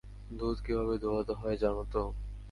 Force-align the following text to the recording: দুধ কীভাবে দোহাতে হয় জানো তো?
দুধ 0.31 0.57
কীভাবে 0.65 0.95
দোহাতে 1.03 1.33
হয় 1.41 1.57
জানো 1.63 1.83
তো? 1.93 2.03